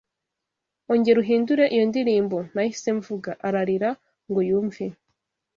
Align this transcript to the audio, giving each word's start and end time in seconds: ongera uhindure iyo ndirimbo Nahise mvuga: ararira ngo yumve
ongera 0.91 1.17
uhindure 1.23 1.63
iyo 1.75 1.83
ndirimbo 1.89 2.37
Nahise 2.53 2.89
mvuga: 2.97 3.31
ararira 3.47 3.89
ngo 4.29 4.39
yumve 4.49 4.85